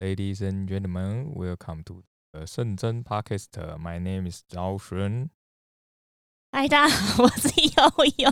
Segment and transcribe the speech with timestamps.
[0.00, 3.48] Ladies and gentlemen, welcome to the 圣真 Podcast.
[3.80, 5.28] My name is 赵璇。
[6.52, 7.82] 嗨，大家好，我是悠
[8.18, 8.30] 悠。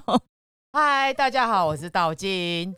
[0.73, 2.77] 嗨，大家好，我是道金。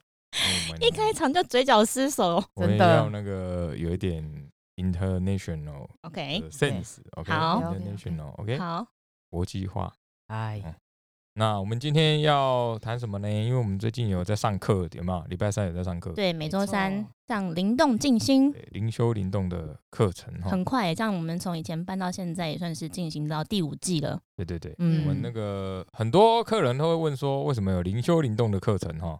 [0.80, 2.42] 一开场就嘴角失手。
[2.56, 8.86] 真的要那个有一点 international，OK sense，OK，international，OK，好，
[9.28, 9.94] 国际化。
[10.28, 10.80] 哎，
[11.38, 13.30] 那我们今天要谈什么呢？
[13.30, 15.24] 因为我们最近有在上课，有没有？
[15.28, 20.50] 礼拜三有在上课，对，每周三错上灵动静心，对，灵修灵动的课程哈。
[20.50, 24.20] 很快耶，这样我们从以前办到现在，也算是进行到第五季了。
[24.34, 29.16] 对对对，嗯我们那个很多客人都会问说，为什么有灵修灵动的课程哈？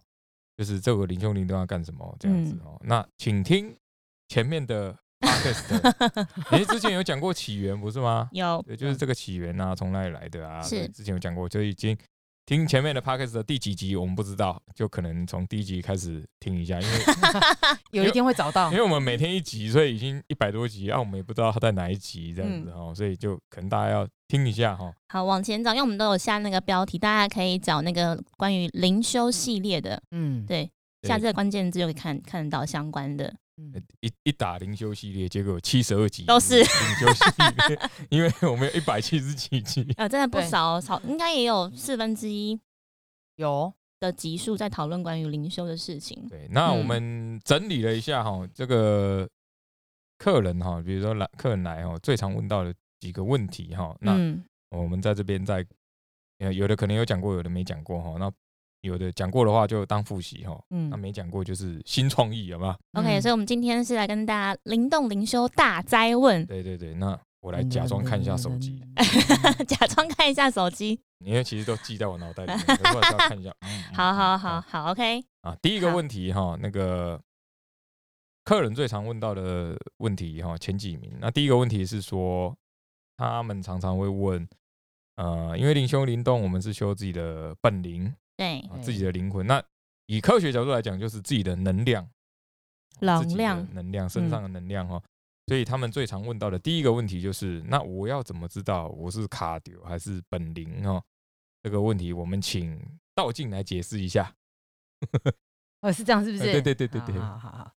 [0.57, 2.81] 就是这个灵修灵动要干什么这样子嗯哦？
[2.83, 3.73] 那请听
[4.27, 8.27] 前面的 podcast，诶， 之前有讲过起源不是吗？
[8.31, 10.61] 有，对，就是这个起源啊，从哪里来的啊？
[10.61, 11.97] 是对之前有讲过，就已经
[12.45, 16.97] 听前面的 podcast 的第几集，我们不知道，就可能从第一集开始听一下，因为
[17.91, 18.81] 有一天会找到因为。
[18.83, 30.67] 我们每天一集，所以已经一百多集啊，我们也不知道它在哪一集这样嗯子哈、所以就可能大家要听一下哈、好，往前找，因为我们都有下那个标题，大家可以找那个关于灵修系列的，嗯，对，
[31.01, 33.31] 对下这个关键字就可以看看得到相关的。
[33.59, 33.83] 嗯。
[34.01, 37.23] 一一打灵修系列，结果有七十二集都是灵修系
[37.67, 37.79] 列，
[38.09, 39.85] 因为我们有一百七十几集。
[39.97, 42.59] 呃，真的不少哦，少应该也有四分之一
[43.35, 43.73] 有。
[44.01, 46.25] 的集数在讨论关于灵修的事情。
[46.29, 46.85] 对，那我嗯。
[46.85, 49.27] 们整理了一下哈，这个
[50.17, 55.65] 客人哈，比如说来客人来哈，最常问到的几个问题哈，那嗯，我们在这边再，
[56.37, 58.31] 呃，有的可能有讲过，有的没讲过哈，那
[58.81, 68.81] 有的讲过的话就当复习哈，嗯那没讲过就是新创意，好吗？OK，、嗯所以我们今天是来跟大家灵动灵修大灾问，对对对，那我来 假装看一下手机，
[69.67, 70.99] 假装看一下手机。
[71.25, 73.53] 因为其实都记在我脑袋里面，可是我要看一下。
[73.93, 77.19] 好好嗯好好，OK，啊，第一个好问题哈，那个
[78.45, 81.11] 客人最常问到的问题哈，前几名。
[81.19, 82.55] 那第一个问题是说，
[83.17, 84.47] 他们常常会问，
[85.17, 89.45] 呃，因为灵修灵动，我们是修自己的本灵对，啊，自己的灵魂。
[89.45, 89.61] 那
[90.05, 92.09] 以科学角度来讲，就是自己的能量，
[93.01, 95.03] 能量能量，身上的能量哈。
[95.47, 101.03] 所以他们最常问到的第一个问题就是，那我要怎么知道我是卡丢还是本灵哈？
[101.61, 102.81] 这个问题我们请
[103.13, 104.33] 道静来解释一下。
[105.81, 106.43] 哦，是这样，是不是？
[106.45, 107.71] 哎对对对对对好好好好。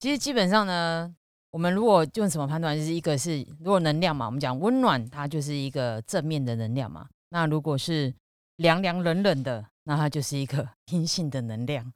[0.00, 1.14] 其实基本上呢，
[1.52, 7.08] 我们如果用什么判断，就是一个是如果能量嘛，我们讲温暖，它就是一个正面的能量嘛。
[7.28, 8.12] 那如果是
[8.56, 11.92] 凉凉冷冷的，那它就是一个 阴性的能量。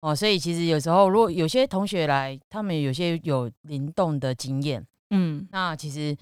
[0.00, 6.14] 哦，所以其实有时候，如果有些同学来，他们有些有灵动的经验，嗯那其实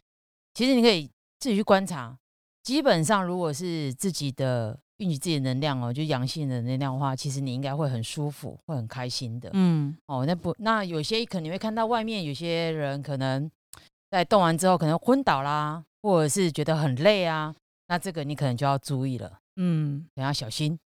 [0.55, 2.17] 其实你可以自己去观察。
[2.63, 9.51] 基本上，如果是自己的运气自己的能量哦，就阳性的能量的话，其实你应该会很舒服，会很开心的。
[9.53, 13.51] 嗯哦，那不，那有些可能你会看到外面有些人可能
[14.13, 17.53] 在动完之后可能昏倒啦，或者是觉得很累啊，
[17.89, 20.79] 那这个你可能就要注意了，嗯，你要小心，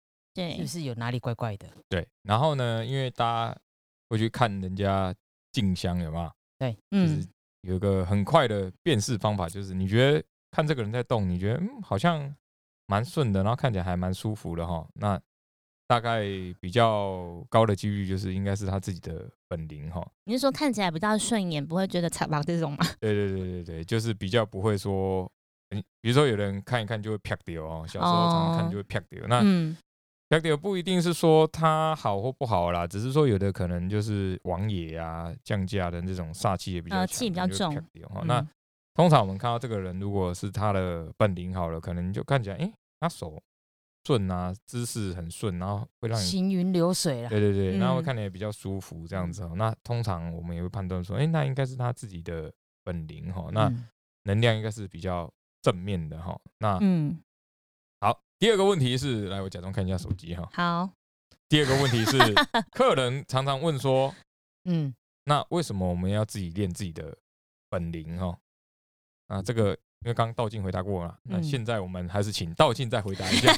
[0.42, 1.66] 是对不，是有哪里怪怪的？
[1.88, 3.56] 对，然后呢，因为大家
[4.08, 5.14] 会去看人家
[5.52, 6.30] 静香有没有？
[6.90, 7.28] 就是嗯
[7.62, 12.34] 有一个很快的辨识方法，就是你觉得看这个人在动，你觉得嗯好像
[12.86, 14.86] 蛮顺的，然后看起来还蛮舒服的哈。
[14.94, 15.20] 那
[15.88, 16.22] 大概
[16.60, 20.06] 比较高的几率就是应该是他自己的本灵哈。
[20.24, 22.78] 你是说看起来比较顺眼，不会觉得惨吧 这种吗？
[23.00, 25.30] 对对对对对，就是比较不会说，
[25.70, 29.26] 嗯比如说有人看一看就会啪掉哦，小时候常常看就会啪掉。
[29.28, 29.40] 那
[30.60, 37.74] 不一定是说他好或不好啦，只是说有的可能就是王爷啊降价的这种煞气也比较气比较重。
[38.24, 38.48] 那嗯
[38.94, 43.38] 通常我们看到这个人，如果是他的本领好了，可能就看起来，诶，他手
[44.06, 47.28] 顺啊，姿势很顺，然后会让你，行云流水啦。
[47.28, 49.52] 对对对，然后看起来比较舒服这样子哦。
[49.54, 52.50] 那通常我们也会判断说，诶，那应该是他自己的
[52.82, 53.86] 本领哈，那嗯
[54.22, 56.34] 能量应该是比较正面的哈。
[56.60, 57.20] 那嗯，好，
[58.38, 60.48] 第二个问题是，来我假装看一下手机哈。
[60.52, 60.90] 好，
[61.48, 62.18] 第二个问题是，
[62.72, 64.14] 客人常常问说，
[64.64, 64.94] 嗯，
[65.24, 67.16] 那为什么我们要自己练自己的
[67.70, 68.36] 本领哈？
[69.28, 73.52] 啊，这个因为刚刚道静回答过了，那嗯现在我们还是请道静再回答一下。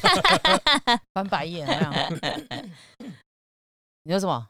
[1.13, 2.11] 翻白眼好像。
[4.05, 4.49] 你说什么？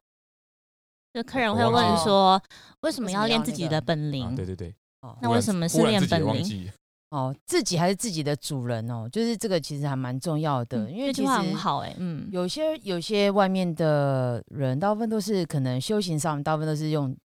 [1.14, 2.40] 就客人我会问说，
[2.80, 4.36] 为什么要练自己的本啊，领？
[4.36, 6.70] 对对对，哦那为什么是练本领？
[7.10, 17.16] 哦，自己还是自己的主人哦，就是这个其实还蛮重要的，嗯因为其这句话很好哎，嗯，有些有些外面的人，大部分都是可能修行上，大部分都是用，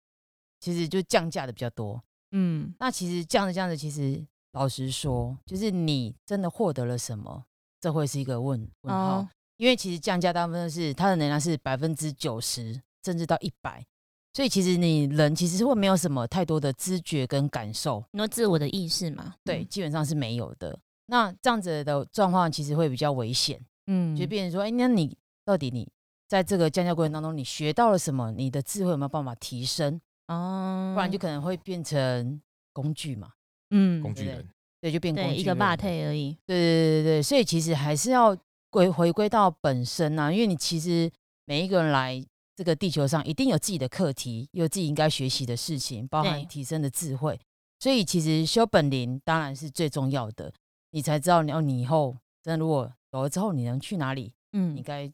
[0.60, 2.02] 其实就降价的比较多。
[2.30, 7.44] 嗯那其实降着降着，其实老实说，就是你真的获得了什么，
[7.80, 9.18] 这会是一个问问号。
[9.18, 9.28] 哦
[9.58, 13.86] 因为其实降价大部分都是它的能量是百分之九十，甚至到一百，
[14.34, 19.34] 所以其实你人其实会没有什么太多的知觉跟感受，你说自我的意识嘛？
[19.44, 20.78] 对，基本上是没有的。
[21.06, 25.14] 那这样子的状况其实会比较危险，嗯，就变成说，哎，那你
[25.44, 25.86] 到底你
[26.28, 28.32] 在这个降价过程当中，你学到了什么？
[28.32, 30.00] 你的智慧有没有办法提升？
[30.28, 32.40] 哦，不然就可能会变成
[32.72, 33.32] 工具嘛，
[33.70, 34.48] 嗯，工具人，
[34.80, 36.38] 对，就变工具对一个霸退而已。
[36.46, 38.34] 对对对对，所以其实还是要
[38.70, 41.10] 归回归到本身啊，因为你其实
[41.44, 47.38] 每一个人来这个地球上一定有自己的课题，有自己应该学习的事情，包含提升的智慧。
[47.80, 50.52] 所以其实修本灵当然是最重要的，
[50.90, 54.32] 你才知道你要你以后真的如果走了之后，你能去哪里？
[54.52, 55.10] 嗯，你该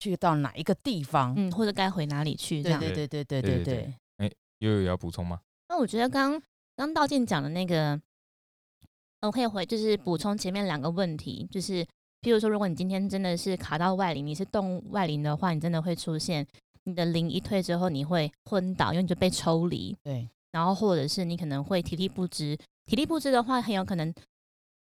[0.00, 1.34] 去到哪一个地方？
[1.36, 2.62] 嗯，或者该回哪里去？
[2.62, 3.94] 这样对对对对对对对。
[4.16, 5.40] 哎，悠悠要补充吗？
[5.68, 6.42] 那我觉得刚
[6.76, 8.00] 刚道静讲的那个，
[9.20, 11.86] 我可以回，就是补充前面两个问题，就是
[12.24, 16.46] 譬如说，如果你今天真的是卡到外灵，你是动外灵的话，你真的会出现
[16.84, 22.56] 你的灵一退之后，你会昏倒，因为你就被抽离，对然后或者是你可能会体力不支。
[22.86, 24.10] 体力不支的话，很有可能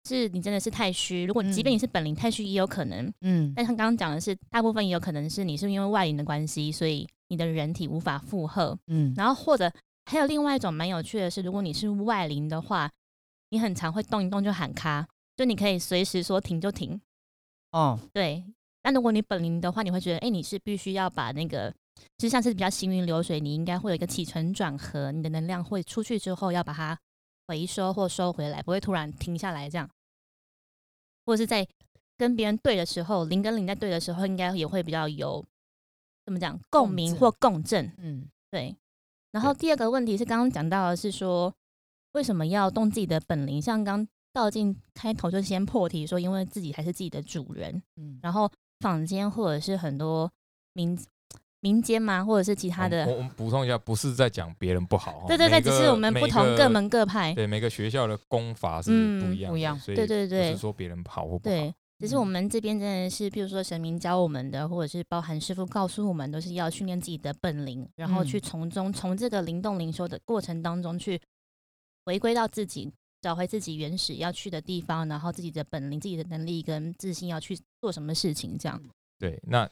[0.09, 1.25] 是你真的是太虚。
[1.25, 3.13] 如果即便嗯你是本灵太虚，也有可能。
[3.23, 8.79] 嗯但他刚刚讲的是，大部分也有可能是你是因为外灵的关系，所以你的人体无法负荷。
[8.87, 9.69] 嗯然后或者
[10.07, 12.89] 还有另外一种蛮有趣的是，如果你是外灵的话，
[13.51, 15.05] 你很常会动一动就喊卡，
[15.37, 17.01] 就你可以随时说停就停。
[17.73, 18.45] 哦对，
[18.83, 21.75] 那如果你本灵的话，你会觉得，哎、你是必须要把那个，
[22.19, 26.99] 就像是比较行云流水，你应该会有一个起承转合，你的能量会出去之后要把它
[27.49, 29.89] 回收或收回来，不会突然停下来这样。
[31.25, 31.67] 或者是在
[32.17, 35.45] 跟别人对的时候，灵跟灵在对的时候，应该也会比较有
[36.27, 37.91] 怎么讲共鸣或共振。
[37.99, 38.77] 嗯对，
[39.31, 41.55] 然后第二个问题是刚刚讲到的是说，
[42.13, 43.63] 为什么要动自己的本领？
[43.63, 47.83] 像刚道静开头就先破题说，因为自己还是自己的主人。
[47.97, 48.51] 嗯然后
[48.81, 50.31] 坊间或者是很多
[50.73, 50.99] 民
[51.61, 57.33] 民间嘛，或者是其他的，我我们补充一下，不是在讲别人不好哦，对对对，只是我们不同各门各派。
[57.35, 71.21] 对每个学校的功法是嗯不一样的，不一样所以对对对不是说别人好或不好，对，只是我嗯们这边真的是，譬如说神明教我们的，或者是包含师傅告诉我们，都是要训练自己的本领，然后去嗯从中从这个灵动灵修的过程当中去
[72.05, 78.83] 回归到自己，找回自己原始要去的地方，然后自己的本领、自己的能力跟自信要去做什么事情，这样。
[79.19, 79.67] 对，那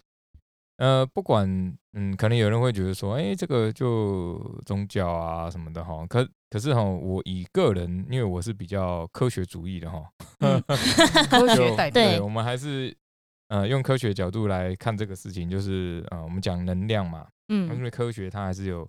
[0.77, 1.47] 呃，不管
[1.93, 10.09] 嗯，可能有人会觉得说，哎、这个就宗教啊什么的哈，可可是哈，我以个人，因为我是比较科学主义的哈，
[10.39, 10.63] 嗯
[11.29, 12.97] 科学就代表对我们还是
[13.49, 18.89] 呃用科学角度来看这个事情，就是呃，我们讲能量嘛，嗯因嗯为科学它还是有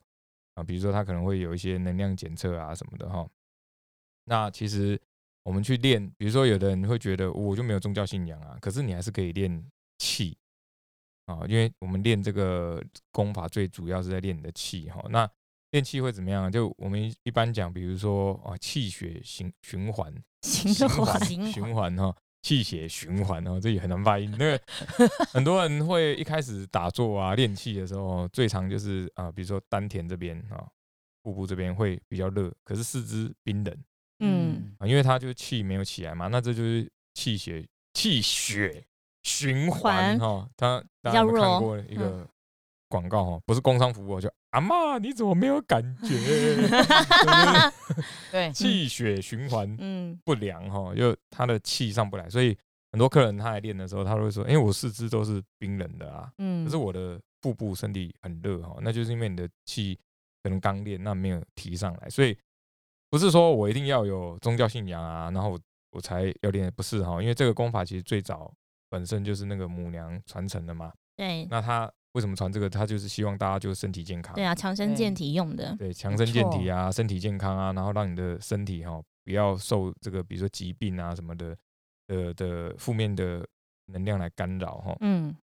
[0.54, 3.28] 啊、比如说它可能会有一些能量检测啊什么的哈。
[4.32, 4.98] 那其实
[5.44, 9.62] 我们去练，比如说有的人会觉得我就没有宗教信仰啊，可是你还是可以练
[9.98, 10.38] 气
[11.26, 12.82] 啊，因为我们练这个
[13.12, 15.04] 功法最主要是在练你的气哈。
[15.10, 15.30] 那
[15.72, 16.50] 练气会怎么样？
[16.50, 20.14] 就我们一般讲，比如说啊，气血循循环，
[20.44, 24.34] 循环，循循环哈，气血循环哦，这也很难发音。
[24.40, 24.62] 那个
[25.34, 30.66] 很多人会一开始打坐啊练气的时候，最常就是啊，比如说丹田这边啊，
[31.22, 33.78] 腹部这边会比较热，可是四肢冰冷
[34.22, 38.84] 嗯啊，因为他就是气没有起来嘛，那这就是气血气血
[39.24, 40.50] 循环环哈。
[40.56, 42.28] 他大家有有看弱过一个
[42.88, 43.40] 广告哈？
[43.46, 46.10] 不是工商服务哦，就阿妈你怎么没有感觉？
[46.10, 47.72] 就 是
[48.32, 52.58] 对，气血循环嗯不良哈，就他的气上不来，所以
[52.92, 59.98] 很多客人他来练的时候，他都会说：“因为我四肢都是冰冷的啊，嗯，可是我的腹部身体很热哈，那就是因为你的气
[60.44, 62.38] 可能刚练，那没有提上来，所以
[63.12, 65.60] 不是说我一定要有宗教信仰啊，然后我
[65.92, 68.52] 我才要练，不是哈，因为这个功法其实最早
[68.90, 72.70] 本身就是那个母娘传承的嘛，对那他为什么传这个？
[72.70, 75.76] 他就是希望大家就身体健康，对啊，强身健体用的。
[75.78, 81.56] 对，强身健体啊，身体健康啊，然后让你的身体哈、不要受这个比如说疾病啊什么的
[82.08, 83.46] 的的负面的
[83.88, 85.36] 能量来干扰哈、嗯，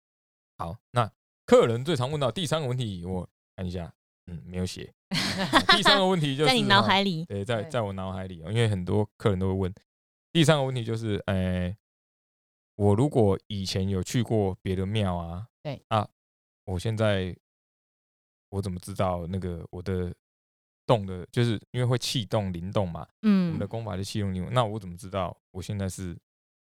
[0.58, 1.10] 好，那
[1.46, 3.94] 客人最常问到第三个问题，我看一下，
[4.28, 4.94] 嗯，没有写。
[5.76, 9.74] 第三个问题就是在你脑海里，对，在在我脑海里哦，因为很多客人都会问。
[10.34, 11.76] 第三个问题就是，呃，
[12.76, 16.08] 我如果以前有去过别的庙啊，对啊，
[16.66, 17.36] 我现在
[18.50, 20.14] 我怎么知道那个我的
[20.86, 26.16] 动的，就是因为会气动灵动嘛，嗯我们嗯的，功法是气动灵动，那我怎么知道我现在是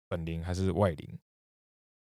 [0.09, 1.19] 本灵还是外灵？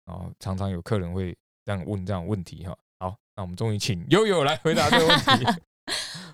[0.06, 2.76] 哦，常常有客人会这样问这样的问题哈。
[2.98, 5.62] 好，那我们终于请悠悠来回答这个问题。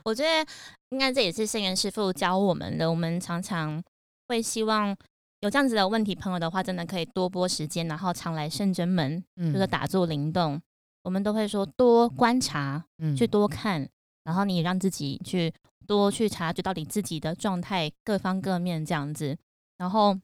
[0.04, 0.50] 我觉得
[0.90, 2.90] 应该这也是圣元师傅教我们的。
[2.90, 3.82] 我们常常
[4.28, 4.96] 会希望
[5.40, 10.60] 有这样子的问题，朋友的话，真的可以多拨时间，然后常来圣真门，嗯就是打坐灵动。
[11.02, 13.88] 我们都会说多观察，嗯去多看，
[14.24, 15.52] 然后你也让自己去
[15.86, 19.36] 多去察觉到底自己的状态各方各面这样子，
[19.78, 20.18] 然后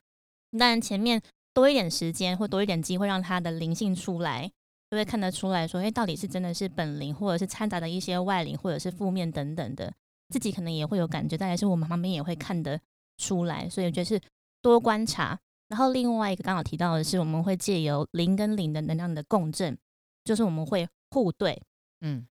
[0.59, 1.23] 当然前面
[1.55, 4.51] 多一点时间或多一点机会让他的灵性出来，
[4.93, 9.91] 就会看得出来说，哎，到底是真的是本灵，或者是掺杂的一些外灵，或者是负面等等的，
[10.29, 12.79] 自己可能也会有感觉，再来是我们旁边也会看得
[13.17, 14.21] 出来，所以我觉得是
[14.61, 15.39] 多观察。
[15.69, 19.75] 然后另外一个刚好提到的是，我们会借由灵跟灵的能量的共振，
[20.25, 21.59] 就是我们会互对，
[22.03, 22.27] 嗯，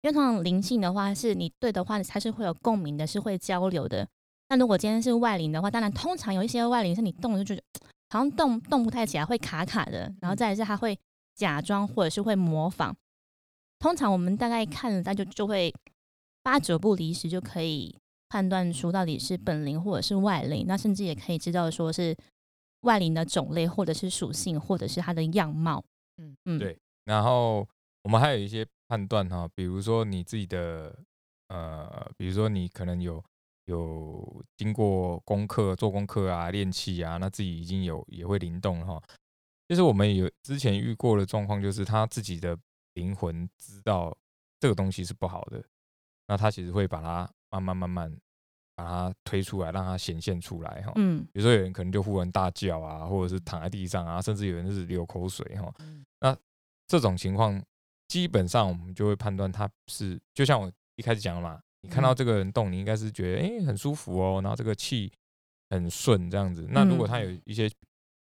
[0.00, 4.08] 因为通常灵性的话，是你对的话，它是会有共鸣的，是会交流的。
[4.48, 7.62] 那如果今天是外灵的话，当然通常有一些外灵是你动就觉得
[8.08, 10.10] 好像动动不太起来，会卡卡的。
[10.22, 10.98] 然后再来是它会
[11.36, 12.96] 假装或者是会模仿。
[13.78, 15.72] 通常我们大概看了，那就就会
[16.42, 17.96] 八九不离十就可以
[18.28, 20.64] 判断出到底是本灵或者是外灵。
[20.66, 22.16] 那甚至也可以知道说是。
[22.82, 25.82] 外灵的种类，或者是属性，或者是它的样貌，
[26.18, 26.78] 嗯嗯，对。
[27.04, 27.66] 然后
[28.04, 30.96] 我们还有一些判断哈，比如说你自己的
[31.48, 33.20] 呃，比如说你可能有
[33.64, 39.02] 有经过功课、做功课啊、练气啊，那自己已经有也会灵动哈。
[39.68, 42.56] 就是我们有之前遇过的状况，就是他自己的
[42.94, 44.16] 灵魂知道
[44.60, 45.62] 这个东西是不好的，
[46.28, 48.18] 那他其实会把它慢慢慢慢。
[48.78, 50.92] 把它推出来，让它显现出来哈。
[50.96, 55.74] 嗯，比如说有人可能就忽然大叫啊，或者是躺在地上啊，甚至有人是流口水哈。
[56.20, 56.36] 那
[56.86, 57.58] 这种情况，
[58.06, 65.10] 基本上我们就会判断他是，就像我一开始讲的嘛，你看到这个人动，你应该是觉得哎很舒服哦，然后这个气
[65.70, 66.66] 很顺这样子。
[66.68, 67.70] 那如果他有一些，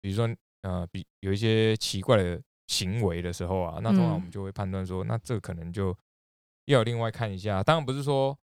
[0.01, 0.27] 比如说
[0.61, 5.95] 呃比有一些奇怪的行为的时候啊，那通常我们就会判断说，那这可能就
[6.65, 7.63] 要另外看一下。
[7.63, 8.37] 当然不是说。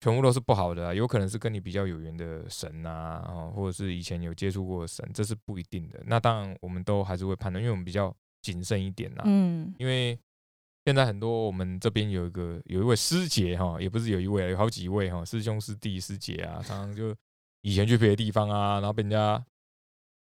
[0.00, 6.00] 全部都是不好的，有可能是跟你比较有缘的神啊，或者是以前有接触过的神，这是不一定的。
[6.06, 9.24] 那当然，我们都还是会判断，因为我们比较谨慎一点呐。
[9.26, 10.16] 嗯，因为
[10.84, 17.12] 现在很多我们这边有一个有一位师姐哈，也不是有一位，有好几位哈，师兄师弟师姐啊，常常就
[17.62, 19.44] 以前去别的地方啊，然后被人家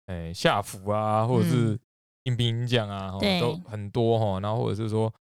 [0.08, 1.80] 哎下符啊，或者是
[2.24, 5.14] 阴兵阴将啊，都很多哈，然后或者是说。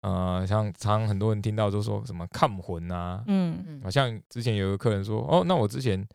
[0.00, 6.06] 呃，像常很多人听到都说什么看魂啊，嗯，好像之前有个客人说，哦，那我之前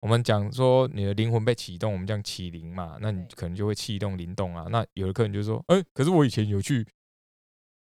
[0.00, 4.68] 我们讲说你的灵魂被启动，我们讲启灵嘛，那你可能就会启动灵动啊。
[4.70, 6.86] 那有的客人就说，哎，可是我以前有去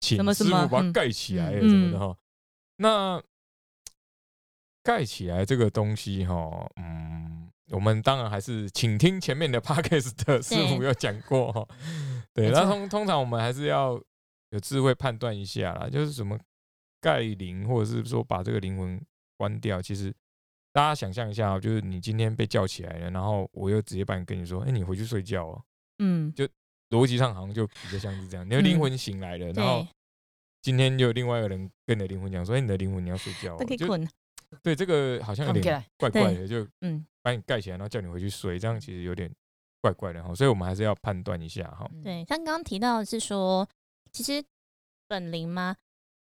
[0.01, 2.15] 请师傅把它盖起来什么的哈。
[2.77, 3.23] 那
[4.85, 7.06] 盖起来这个东西哈，嗯，
[7.71, 11.67] 我们当然还是请听前面的 podcast 的师傅有讲过哈。
[12.33, 14.01] 对，那通通常我们还是要。
[14.51, 16.39] 有智慧判断一下啦，就是什么
[17.01, 18.99] 盖灵，或者是说把这个灵魂
[19.37, 19.83] 关掉。
[19.83, 20.15] 其实
[20.73, 25.63] 大家想象一下，就是你今天被叫起来了，然后我又直接把你跟你说，哎，你回去睡觉哦。
[25.99, 26.47] 嗯，就
[26.91, 29.85] 逻辑上好像就比较像是这样，你的灵魂醒来了，然后
[30.63, 34.07] 今天就有另外一个人跟你的灵魂讲说，哎，你的灵魂你要睡觉，就
[34.63, 39.29] 对这个好像有点怪怪的，就嗯把你盖起来，然后叫你回去睡，这样其实有点
[39.81, 40.33] 怪怪的哈。
[40.33, 41.91] 所以我们还是要判断一下哈。
[42.05, 43.69] 对，像刚刚提到是说。
[44.13, 44.43] 其实
[45.07, 45.77] 本灵吗？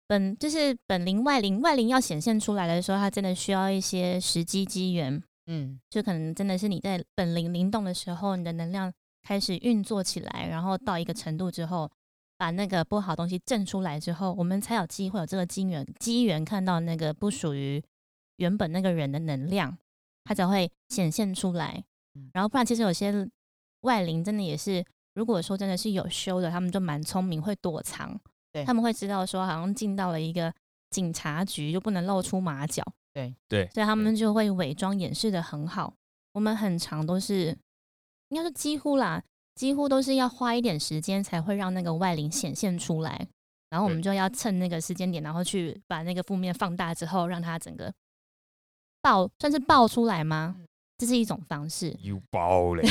[0.06, 5.24] 本就是本灵外灵，外灵要显现出来的时候，它真的需要一些时机机缘。
[5.48, 8.92] 嗯，就可能真的是你在本灵灵动的时候，你的能量
[9.24, 11.90] 开始运作起来，然后到一个程度之后，
[12.38, 17.82] 把那个不好东西震出来之后，我们才有机会有这个机缘机缘看到那个不属于
[18.38, 19.78] 原本那个人的能量，
[20.26, 21.82] 它才会显现出来。
[22.34, 23.26] 然后不然，其实有些
[23.82, 24.84] 外灵真的也是。
[25.14, 28.20] 如果说真的是有修的，他们就蛮聪明，会躲藏。
[28.52, 30.54] 对，他们会知道说，好像进到了一个
[30.90, 32.84] 警察局，就不能露出马脚。
[33.14, 35.94] 对对，所以他们就会伪装掩饰的很好。
[36.34, 37.58] 我们很长都是，
[38.28, 39.24] 应该说几乎啦，
[39.56, 43.26] 几乎都是要花一点时间才会让那个外灵显现出来。
[43.70, 47.94] 然后我们就要趁那个时间点，然后去把那个负面放大之后，让它整个
[49.06, 50.56] 爆，算是爆出来吗？
[50.98, 52.82] 这是一种方式，有爆嘞。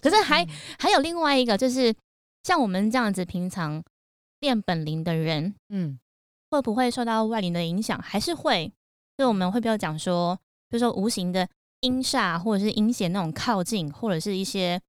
[0.00, 0.46] 可是还
[0.78, 1.92] 还有另外一个，就是
[2.44, 3.82] 像我们这样子平常
[4.38, 5.98] 练本领的人，嗯，
[6.48, 8.00] 会不会受到外灵的影响？
[8.00, 8.72] 还是会？
[9.16, 10.38] 就我们会不要讲说，
[10.70, 11.48] 就说无形的
[11.80, 14.80] 阴煞或者是阴险那种靠近，或者是一些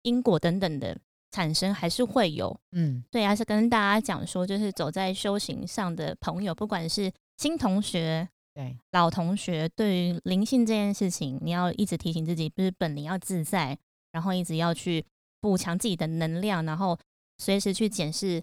[0.00, 0.96] 因果等等的
[1.30, 2.58] 产生，还是会有。
[2.72, 8.26] 嗯，对，还是跟大家讲说，就是走在修行上的朋友，不管是新同学。
[8.54, 13.76] 对老同学，对于灵性这件事情，你要一直提醒自己，不是本灵要自在，
[14.12, 15.04] 然后一直要去
[15.40, 16.96] 补强自己的能量，然后
[17.38, 18.40] 随时去检视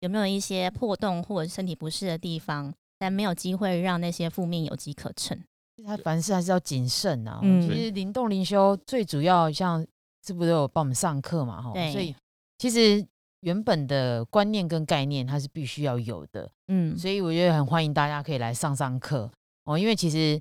[0.00, 5.40] 有没有一些破洞或者身体不适的地方，但没有机会让那些负面有机可乘。
[5.86, 7.38] 他凡事还是要谨慎啊。
[7.42, 9.84] 嗯，其实灵动灵修最主要，像
[10.20, 11.62] 这不都有帮我们上课嘛？
[11.62, 12.14] 哈，所以
[12.58, 13.04] 其实
[13.40, 16.50] 原本的观念跟概念，它是必须要有的。
[16.68, 19.30] 嗯，所以我觉得很欢迎大家可以来上上课
[19.64, 20.40] 哦，因为其实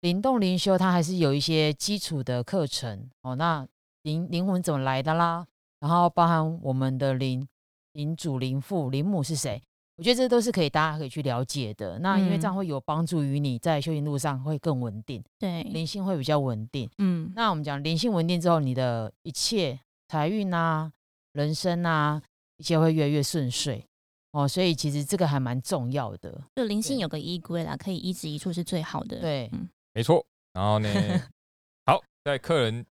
[0.00, 3.36] 灵动灵修它还是有一些基础的课程哦。
[3.36, 3.66] 那
[4.02, 5.46] 灵灵魂怎么来的啦？
[5.80, 7.46] 然后包含我们的灵
[7.92, 9.60] 灵主、灵父、灵母是谁？
[9.96, 11.98] 我觉得这都是可以大家可以去了解的。
[11.98, 16.88] 那因为这样嗯会有帮助于你在修行路上会更稳定，对，灵性会比较稳定。
[16.98, 20.90] 嗯，那我们讲灵性稳定之后，你的一切财运啊、
[21.34, 22.22] 人生啊，
[22.56, 23.86] 一切会越来越顺遂
[24.32, 24.46] 哦。
[24.46, 26.42] 所以其实这个还蛮重要的。
[26.56, 30.24] 就灵性有个依归啦，可以一直一处是最好的。，对，嗯 没错。
[30.52, 30.88] 然后呢，
[31.86, 32.84] 好，在客人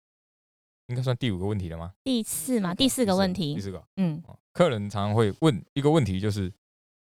[0.86, 1.92] 应该算第五个问题了吗？
[2.02, 3.84] 第四嘛，第四个问题第，四个。
[3.96, 6.52] 嗯哦客人常常会问一个问题，就是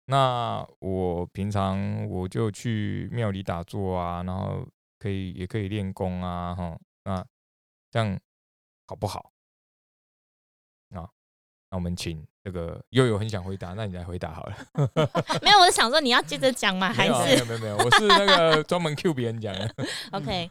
[0.06, 4.66] 那我平常我就去庙里打坐啊，然后
[4.98, 7.24] 可以也可以练功啊，哈，那
[7.90, 8.18] 这样
[8.86, 9.30] 好不好？
[11.74, 14.56] 我们请这个悠悠很想回答，那你来回答好了。
[15.42, 16.92] 没有，我是想说你要接着讲吗？
[16.92, 19.74] 还没有啊没有没有没有，我是那个专门 Q 别人讲的，
[20.12, 20.50] OK？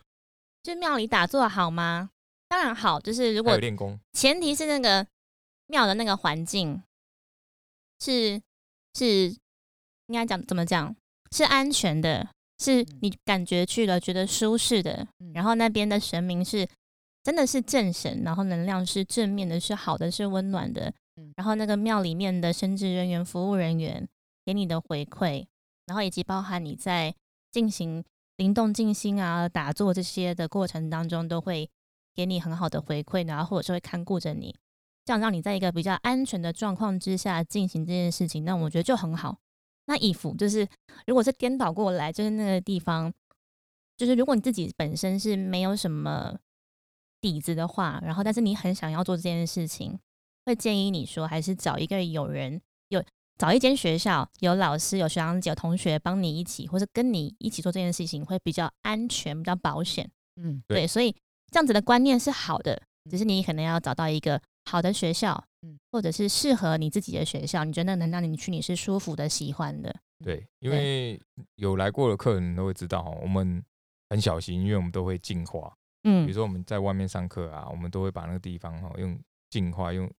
[0.61, 2.09] 就庙里打坐好吗？
[2.47, 5.05] 当然好，就是如果有练功，前提是那个
[5.67, 6.81] 庙的那个环境
[7.99, 8.41] 是
[8.93, 9.35] 是
[10.07, 10.95] 应该讲怎么讲
[11.31, 12.27] 是安全的，
[12.59, 16.67] 是嗯你感觉去了觉得舒适的，嗯然后那边的神明是
[17.23, 20.93] 真的是正神，然后能量是正面的，是好的，是温暖的
[21.35, 24.07] 然后那个庙里面的神职人员、服务人员
[24.45, 25.45] 给你的回馈，
[25.85, 27.13] 然后以及包含你在
[27.51, 28.03] 进行
[28.37, 31.69] 灵动静心啊、打坐这些的过程当中，都会
[32.15, 34.55] 给你很好的回馈，然后或者是会看顾着你，
[35.05, 39.37] 这样让你在一个比较安全的状况之下进行这件事情，那我觉得就很好。
[39.85, 40.67] 那以服就是，
[41.05, 43.13] 如果是颠倒过来，就是那个地方，
[43.97, 46.39] 就是如果你自己本身是没有什么
[47.19, 49.99] 底子的话，然后但是你很想要做这件事情，
[50.45, 53.03] 会建议你说，还是找一个有人有
[53.37, 60.09] 找一间学校，有老师、有学长姐、有同学帮你一起，或者跟你一起做这件事情，会比较安全、比较保险。
[60.35, 61.11] 嗯对对，所以
[61.51, 62.75] 这样子的观念是好的，
[63.09, 69.95] 只嗯是你可能要找到一个好的学校，嗯或者是适合你自己的学校，你觉得能让你去你是舒服的、喜欢的。
[70.23, 71.21] 对，因对为
[71.55, 73.63] 有来过的客人都会知道，我们
[74.09, 75.73] 很小心，因为我们都会净化。
[76.03, 80.09] 嗯比嗯如说我们在外面上课啊，我们都会把那个地方哈用净化，用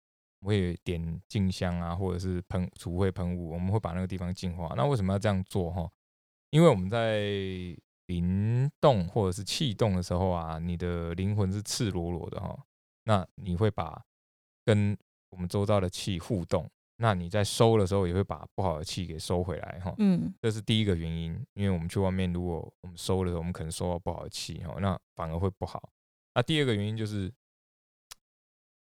[0.45, 4.73] 会点静香啊，或者是喷除秽喷雾，我们会把那个地方净化。
[4.77, 5.91] 那为什么要这样做哈？
[6.51, 7.23] 因为我们在
[8.07, 12.57] 灵动或者是气动的时候啊，你的灵魂是赤裸裸的哈，
[13.05, 14.01] 那你会把
[14.65, 14.97] 跟
[15.31, 19.95] 我们周遭的气互动，那你在收的时候也会把不好的气给收回来哈。
[19.99, 25.91] 嗯这是第一个原因，因为我们去外面，如果我们收的时候，我们可能收到不好的气哈，那反而会不好。
[26.35, 27.33] 那第二个原因就是，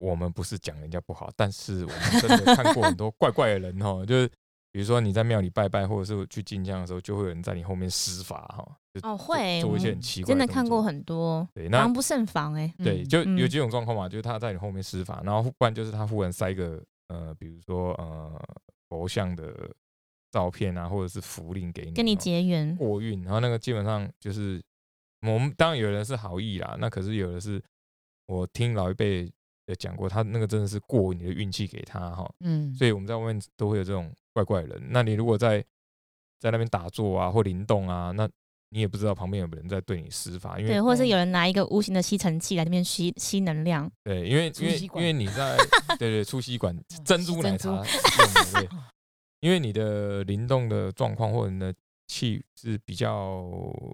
[0.01, 4.27] 我们不是讲人家不好，但是我们真的看过很多怪怪的人哦， 就是
[4.71, 8.65] 比如说你在庙里拜拜，或者是去进香的时候，就会有人在你后面施法哈，
[9.03, 18.41] 哦，做会做一些很奇怪真的看过很多，对，那防不胜防哎、对，嗯就有嗯几种状况嘛，就是他在你后面施法，然后不然就是他忽然塞一个呃，比如说呃
[18.89, 19.69] 佛像的
[20.31, 22.75] 照片啊，或者是符令给你，跟你哦结缘。
[22.75, 24.59] 过运，然后那个基本上就是
[25.27, 27.61] 我们当然有人是好意啦，那可是有的是
[28.27, 29.29] 我听老一辈
[29.71, 34.81] 的讲过，他那个真的是过你的运气给他哈，嗯，所以我们在外面都会有这种怪怪人。
[34.89, 35.63] 那你如果在
[36.39, 38.29] 在那边打坐啊或灵动啊，那
[38.69, 45.57] 你也不知道旁边有没有人在对你施法，因为对，或者是有人拿一个无形的吸尘器来这边吸吸能量，对，因为因为因为你 在
[45.99, 47.83] 对对出吸管珍珠奶茶
[48.53, 48.69] 对，
[49.41, 51.73] 因为你的灵动的状况或者你的
[52.07, 53.43] 气是比较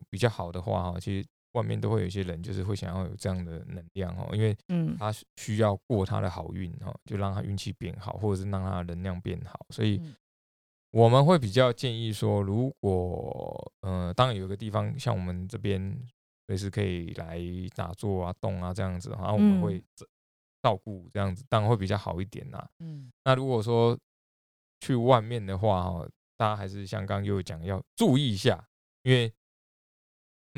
[0.10, 4.96] 比较好的话哈，其实外面都会有一些人就是会想要有这样的能量哦，因为嗯。
[4.98, 10.16] 他需要过他的好运哦，就让他运气变好，或者是让他的能量变好，所以嗯。
[10.92, 16.00] 我们会比较建议说，如果呃，当然有一个地方像我们这边
[16.48, 17.40] 随时可以来
[17.76, 19.62] 打坐啊、动啊这样子，然后我们嗯。
[19.62, 20.06] 会照
[20.64, 22.70] 照顾这样子，当然会比较好一点啦。
[22.80, 23.12] 嗯。
[23.26, 23.98] 那如果说
[24.80, 28.64] 去外面的话哈，大家还是像刚刚又讲要注意一下，
[29.04, 29.32] 因为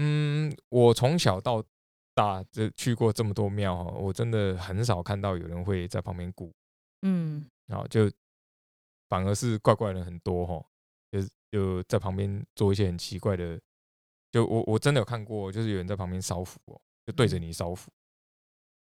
[0.01, 1.62] 嗯，我从小到
[2.13, 6.49] 大这去过这么多庙哈，我真的很少看到有人会在旁边顾。
[7.01, 8.09] 嗯然后就
[9.09, 10.65] 反而是怪怪的人很多哈，
[11.12, 13.59] 就是就在旁边做一些很奇怪的，
[14.31, 17.91] 就我我真的有看过，就是有人在旁边烧符哦，就对着嗯你烧符，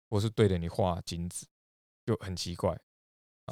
[0.08, 1.46] 或是对着你画金子，
[2.06, 2.78] 就很奇怪。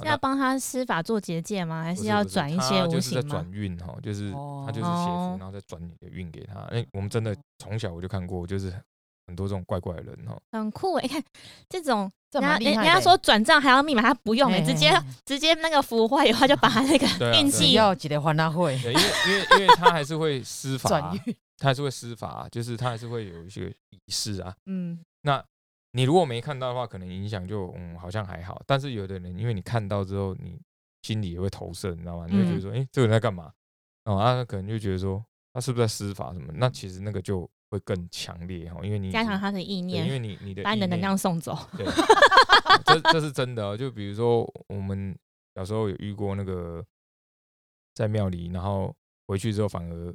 [0.05, 1.83] 要帮他施法做结界吗？
[1.83, 3.53] 还是要转一些无他就是在形吗转？
[3.53, 4.33] 运哈，就是
[4.65, 6.61] 他就是写哦符，然后再转你的运给他。
[6.71, 8.83] 哎，我们真的从小我就看过，就是很
[9.29, 10.37] 很多这种怪怪的人哈。
[10.53, 11.23] 很酷哎、看
[11.69, 12.85] 这种，这人家蛮厉害的欸。
[12.85, 14.93] 人人家说转账还要密码，他不用哎、直接
[15.25, 24.55] 直接那个符坏以后，他就把他那个运气要记得还他会对，因为因为因为他还是会施法啊、转运，他还是会施法啊、就是他还是会有一些仪式啊。
[24.67, 25.45] 嗯那
[25.93, 30.61] 你如果没看到的话，可能影响就嗯好像还好，但是有的人因为你看到之后，你
[31.03, 32.27] 心里也会投射，你知道吗？
[32.29, 33.53] 你会觉得说，哎、这个人在干嘛？
[34.05, 36.53] 哦，他可能就觉得说，他是不是在施法什么？
[36.55, 41.59] 那其实那个就会更强烈哈，因为你加强他的意念因念，为你你的把你的能量送走。
[41.77, 41.87] 对，
[42.85, 43.77] 这这是真的、哦。
[43.77, 45.17] 就比如说我们
[45.55, 46.85] 小时候有遇过那个
[47.95, 48.95] 在庙里，然后
[49.27, 50.15] 回去之后反而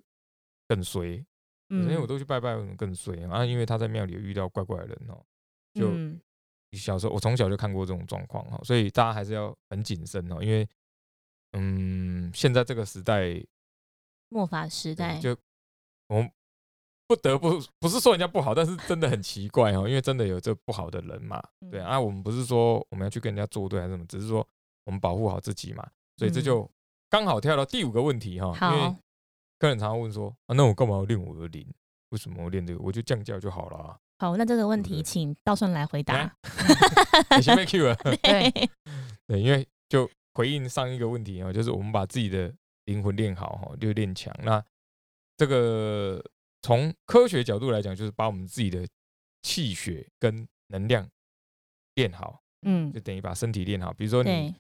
[0.67, 1.23] 更衰，
[1.69, 3.45] 因为我嗯，都去拜拜，更衰啊？
[3.45, 5.21] 因为他在庙里有遇到怪怪的人哦。
[5.75, 6.19] 就嗯
[6.71, 10.67] 小时候我从小就看过这种状况哈，所以大家还是要很谨慎哦，因为
[11.53, 13.41] 嗯，现在这个时代
[14.27, 15.37] 末法时代，就
[16.07, 16.29] 我们
[17.07, 24.45] 不得不不是说人家不好，但是真的很奇怪哦，因为真的有这不好的人嘛，对嗯啊，我们不是说我们要去跟人家作对还是什么，只是说
[24.83, 26.71] 我们保护好自己嘛，所以这嗯就
[27.09, 28.95] 刚好跳到第五个问题哈，因为，
[29.59, 31.65] 客人常常问说啊，那我干嘛要练我的零？
[32.09, 32.83] 为什么我练这个？
[32.83, 33.99] 我就降价就好了啊。
[34.17, 36.13] 好，那这个问题请道顺来回答。
[36.13, 36.31] 来。
[37.37, 38.51] 你先被 Q 了， 对。
[39.27, 42.53] 对，因为就回应上一个问题哦，就是我们把自己的
[42.85, 44.33] 灵魂练好哈，就练强。
[44.43, 44.63] 那
[45.37, 46.23] 这个
[46.61, 48.87] 从科学角度来讲，就是把我们自己的
[49.41, 51.09] 气血跟能量
[51.95, 52.91] 练好，嗯。
[52.93, 53.91] 就，等于把身体练好。
[53.93, 54.55] 比如说你对，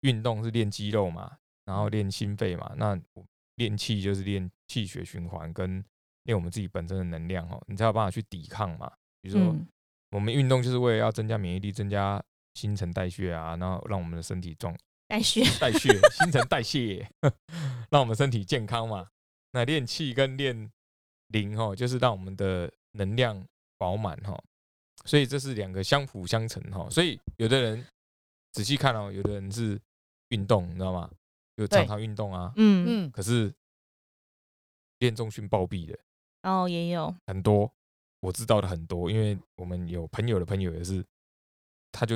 [0.00, 3.24] 运动是练肌肉嘛，然后练心肺嘛，那我
[3.56, 5.82] 练气就是练气血循环跟
[6.26, 8.92] 练我们自己本身的能量哦，你才有办法去抵抗嘛。
[9.22, 9.66] 比如说嗯
[10.10, 12.22] 我们运动就是为了要增加免疫力，增加
[12.54, 14.76] 新陈代谢啊，然后让我们的身体状
[15.08, 17.08] 代谢，代谢、新陈代谢，
[17.90, 19.08] 让我们身体健康嘛。
[19.52, 20.70] 那练气跟练
[21.28, 23.46] 灵哦，就是让我们的能量
[23.78, 24.40] 饱满哈。
[25.04, 26.88] 所以这是两个相辅相成哈。
[26.90, 27.84] 所以有的人
[28.52, 29.80] 仔细看哦，有的人是
[30.28, 31.10] 运动，你知道吗？
[31.56, 33.52] 就常常运动啊，嗯，嗯，可是
[34.98, 35.98] 练重训暴毙的
[36.46, 37.68] 哦，也有，很多，
[38.20, 41.04] 我知道的很多，因为我们有朋友的朋友也是，
[41.90, 42.14] 他就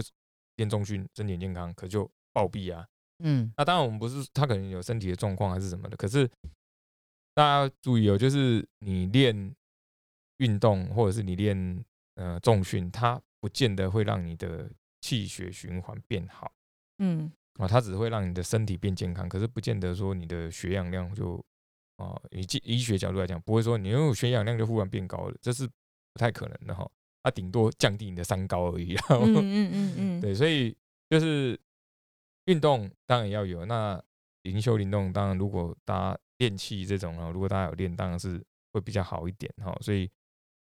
[0.55, 2.87] 练重训，身体很健康，可就暴毙啊。
[3.25, 6.29] 嗯，那当然，我们不是他可能有身体的状况还是什么的，可是
[7.35, 9.55] 大家要注意哦，就是你练
[10.39, 16.53] 运动或者是你练呃重训，它不见得会让你的气血循环变好。
[16.99, 17.33] 嗯。
[17.59, 21.45] 啊，它只会让你的身体变健康，可是不见得说你的血氧量就
[22.01, 26.91] 啊，以医医学角度来讲，不会说你拥有血氧量就忽然变高了，这是不太可能的哈，
[27.23, 29.05] 它顶多降低你的三高而已啊。
[29.11, 30.77] 嗯 嗯嗯嗯，对，所以
[31.09, 31.59] 就是
[32.47, 34.03] 运动当然也要有，那
[34.43, 39.77] 灵修灵动当然如果大家练气这种啊，如果大家有练，当然是会比较好一点哈。
[39.83, 40.11] 所以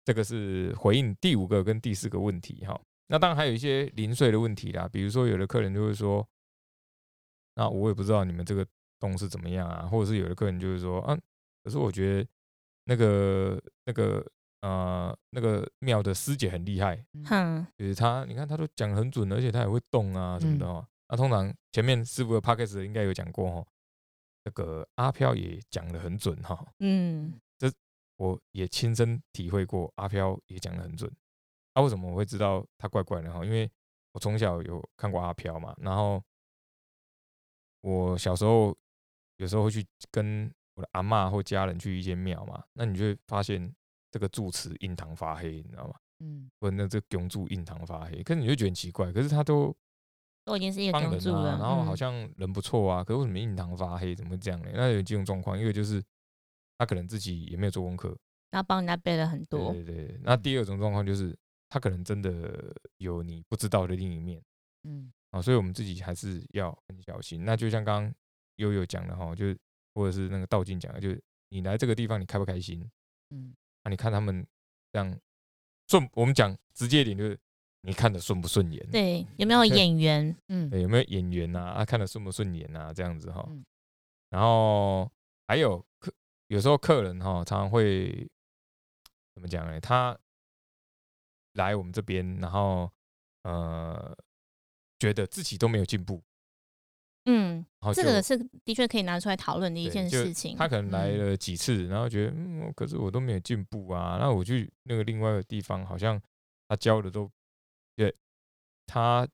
[0.04, 2.78] 这个是回应第五个跟第四个问题哈。
[3.06, 6.26] 那当然还有一些零碎的问题啦，比如说有的客人就会说，
[7.54, 8.64] 那我也不知道你们这个
[9.00, 11.18] 洞是怎么样啊，或者是有的客人就是说，啊，
[11.62, 12.28] 可是我觉得
[12.84, 14.26] 那个那个
[14.60, 20.86] 呃那个庙的师姐很厉害，嗯，就是她，你看她都讲得很准，而且她也会动啊什么的哦。
[21.08, 23.66] 那通常前面师傅的 p o c a s t 应该有讲过哦，
[24.44, 27.70] 那个阿飘也讲的很准哈，嗯这
[28.16, 31.10] 我也亲身体会过，阿飘也讲的很准。
[31.74, 33.44] 那、为什么我会知道他怪怪的哈？
[33.44, 33.70] 因为
[34.12, 36.22] 我从小有看过阿飘嘛，然后
[37.80, 38.76] 我小时候
[39.38, 43.70] 有时候会去跟我的阿妈或家人去一间庙嘛，那你就会发现
[44.10, 45.94] 这个住持印堂发黑，你知道吗？
[46.20, 49.76] 嗯，或者那这拱柱印堂发黑，可是你就觉得很奇怪，可是他都
[50.44, 54.14] 都已经是一个帮人啊，公主了，然后好嗯像人不错啊，可是为什么印堂发黑？
[54.14, 54.70] 怎么会这样呢？
[54.72, 56.02] 那有几种状况，一个就是
[56.78, 58.16] 他可能自己也没有做功课，
[58.50, 60.18] 然后帮人家背了很对多，对对。
[60.22, 61.36] 那第二种状况就是
[61.68, 64.42] 他可能真的有你不知道的另一面
[64.84, 67.44] 嗯，啊，所以我们自己还是要很小心。
[67.44, 68.14] 那就像刚刚
[68.56, 69.56] 悠悠讲的哈，就是
[69.94, 72.88] 或者是那个道静讲的，就是你来这个地方你开不开心？
[73.30, 74.46] 嗯，啊，你看他们
[74.92, 75.18] 这样
[75.88, 77.38] 顺，我们讲直接一点就是
[77.82, 78.90] 你看的顺不顺眼？
[78.90, 80.36] 对，有没有对演员？
[80.48, 81.60] 嗯，对，有没有眼缘呐？
[81.60, 82.92] 啊，看的顺不顺眼啊？
[82.92, 83.44] 这样子哈。
[83.48, 83.64] 嗯
[84.30, 85.10] 然后
[85.48, 86.14] 还有客，
[86.46, 88.30] 有时候客人哈常常会
[89.34, 89.80] 怎么讲呢？
[89.80, 90.16] 他
[91.54, 92.88] 来我们这边，然后
[93.42, 94.16] 呃，
[95.00, 96.22] 觉得自己都没有进步，
[97.30, 100.56] 嗯，这个是的确可以拿出来讨论的一件事情。
[100.56, 104.18] 他可能来嗯了几次，然后觉得嗯，可是我都没有进步啊。
[104.20, 106.20] 那我去那个另外一个地方，好像
[106.68, 107.30] 他教的都，
[107.96, 108.14] 对，
[108.86, 109.26] 他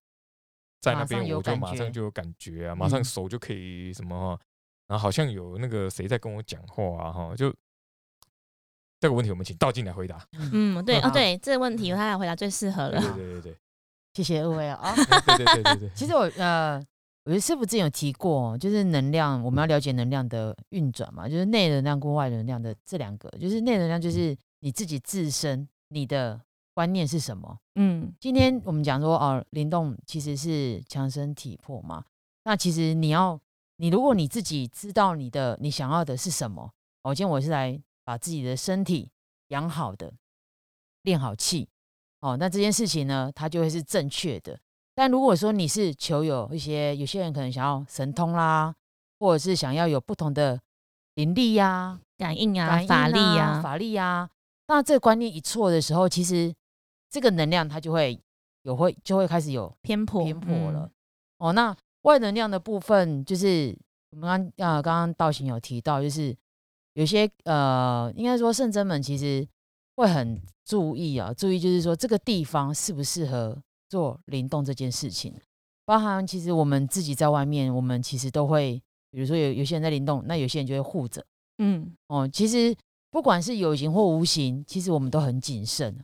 [0.80, 4.42] 在那边我就马上就有感觉啊，马上嗯手就可以什么哈，
[4.86, 7.52] 然后好像有那个谁在跟我讲话啊哈，就
[9.00, 10.24] 这个问题我们请道静来回答。
[10.52, 13.00] 嗯，对，好哦， 对，这个问题他来回答最适合了。
[13.00, 13.56] 对对对对
[14.14, 14.76] 谢谢二位啊。
[14.76, 15.90] 啊对对对对对。
[15.94, 16.82] 其实我呃，
[17.26, 26.40] 我觉得师傅之前有提过哦，就是能量，我们要了解能量的运转嘛，就是内能量跟外能量的这两个，就是内能量就是你自己自身你的
[26.72, 27.58] 观念是什么。
[27.74, 32.04] 嗯今天我们讲说哦，灵动其实是强身体魄嘛，
[32.44, 33.36] 那其实你要
[33.78, 36.70] 你如果你自己知道你的你想要的是什么，
[37.02, 39.10] 哦，今天我是来把自己的身体
[39.48, 40.14] 养好的，
[41.02, 41.68] 练好气，
[42.20, 44.56] 哦，那这件事情呢，它就会是正确的。
[44.96, 48.74] 但如果说你是求有一些，有些人可能想要神通啦，
[49.20, 50.58] 或者是想要有不同的
[51.16, 54.30] 灵力呀、感应啊法力啊啊，法力啊，
[54.68, 56.50] 那这个观念一错的时候，其实
[57.10, 58.18] 这个能量它就会
[58.62, 60.86] 有会就会开始有偏颇偏颇了。
[60.86, 60.90] 嗯
[61.36, 63.76] 哦，那外能量的部分，就是
[64.12, 66.34] 我们刚呃刚刚道行有提到，就是
[66.94, 69.46] 有些呃，应该说圣真们其实
[69.96, 75.34] 会很注意啊，注意就是说这个地方适不适合做灵动这件事情。
[75.84, 81.24] 包含其实我们自己在外面，我们其实都会，比如说有有些人在灵动，那有些人就会护着。
[81.58, 82.74] 嗯哦，其实
[83.10, 85.96] 不管是有形或无形，其实我们都很谨慎，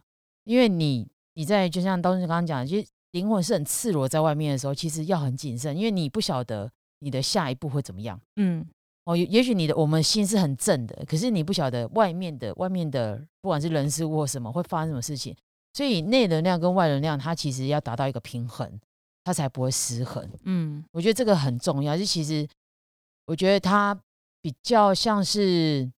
[0.44, 8.18] 因为你你在就像当时刚刚讲的，其实灵魂是很赤裸在外面的时候，其实要很谨慎，因为你不晓得你的下一步会怎么样。
[8.36, 8.64] 嗯
[9.04, 15.36] 哦，也也许你的我们心是很正的，可是你不晓得外面的外面的不管是人事物或什么会发生什么事情，
[15.72, 18.80] 所以内能量跟外能量它其实要达到一个平衡，
[19.24, 20.28] 它才不会失衡。
[20.44, 21.96] 嗯我觉得这个很重要。
[21.96, 22.46] 就其实，
[23.26, 23.98] 我觉得它
[24.40, 25.90] 比较像是，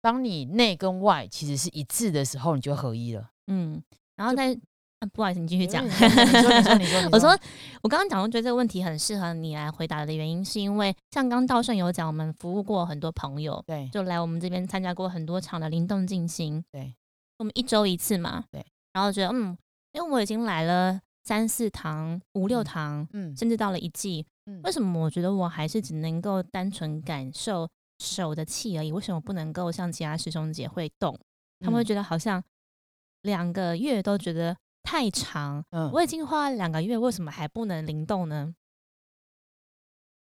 [0.00, 3.30] 当你内跟外其实是一致的时候，你就合一了。
[3.46, 3.82] 嗯，
[4.16, 5.84] 然后再、啊不好意思，你继续讲。
[5.86, 7.30] 你说，你说，你说，你 说，我说，
[7.82, 16.94] 我刚刚讲，我觉得这个问题很适合你来回答的原因，是因为像刚道顺有讲，我们服务过很多朋友，对就来我们这边参加过很多场的灵动静心，对，
[17.38, 19.56] 我们一周一次嘛，对，然后觉得嗯，
[19.92, 28.90] 因为我已经来了三四堂、五六嗯堂，嗯甚至到了一季，嗯为什么我觉得我还是只能够单纯感受手的气而已？
[28.90, 31.18] 为什么不能够像其他师兄姐会动？
[31.60, 32.42] 他们会嗯觉得好像
[33.22, 38.54] 两个月都觉得太长，嗯，我已经花了两个月，为什么还不能灵动呢？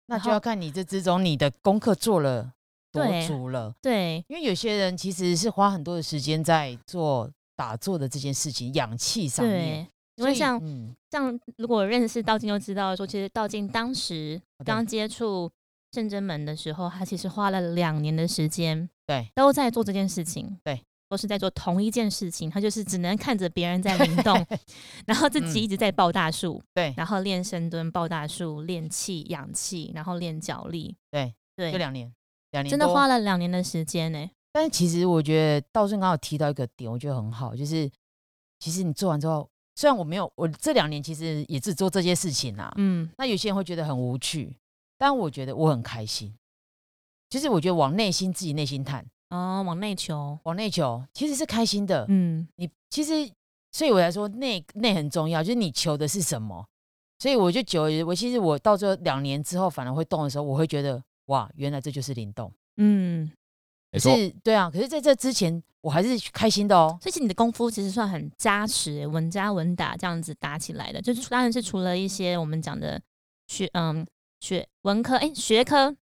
[0.08, 2.54] 那就要看你这之中你的功课做了
[2.92, 9.86] 多对足了，对，因为有些人其实是花很多的时间在做打坐的这件事情，氧气上面。
[10.16, 15.52] 对，因为像嗯，像如果认识道静就知道说，其实道静当时刚接触
[15.92, 24.46] 正真门的时候，他其实花了两年的时间，对，都在做这件事情，对，都是在做同一件事情，他就是只能看着别人在灵动，
[25.06, 31.72] 然后自己嗯一直在抱大树，对然后练深蹲、抱大树、练气、氧气，然后练脚力，对，对。
[31.72, 32.14] 就，两年，
[32.52, 37.92] 两年真的花了两年的时间呢、但是其实我觉得道顺刚好提到一个点，我觉得很好，就是
[38.58, 44.56] 其实你做完之后，虽然我没有，我这两年其实也只做这些事情啊，嗯那有些人会觉得很无趣，
[44.98, 46.34] 但我觉得我很开心。
[47.30, 52.06] 就是我觉得往内心自己内心探，哦，往内求，往内求，其实是开心的。
[52.08, 53.30] 嗯你其实，
[53.74, 56.66] 所以我来说内内很重要，就是你求的是什么。
[57.20, 62.50] 所以我就久而，我其实我到最后两年之后反而会动的时候，我会觉得哇，原来这就是灵动。
[62.78, 63.30] 嗯，
[63.96, 66.98] 没错，可是对啊，可是在这之前，我还是开心的哦。
[67.02, 71.02] 所以其实你的功夫其实算很扎实，稳扎稳打这样子打起来的。
[71.02, 73.02] 就是当然是除了一些我们讲的
[73.48, 74.06] 学嗯
[74.42, 75.96] 学文科哎、学科